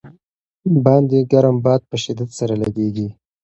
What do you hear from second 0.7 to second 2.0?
باندې ګرم باد په